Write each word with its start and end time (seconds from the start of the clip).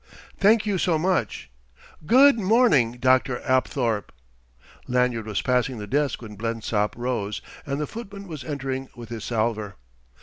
"Thank 0.39 0.65
you 0.65 0.79
so 0.79 0.97
much. 0.97 1.51
Good 2.07 2.39
morning, 2.39 2.93
Dr. 2.93 3.37
Apthorp." 3.41 4.11
Lanyard 4.87 5.27
was 5.27 5.43
passing 5.43 5.77
the 5.77 5.85
desk 5.85 6.23
when 6.23 6.37
Blensop 6.37 6.95
rose, 6.97 7.39
and 7.67 7.79
the 7.79 7.85
footman 7.85 8.27
was 8.27 8.43
entering 8.43 8.89
with 8.95 9.09
his 9.09 9.23
salver. 9.23 9.75